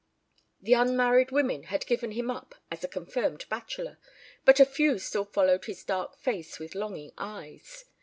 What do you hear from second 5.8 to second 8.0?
dark face with longing eyes.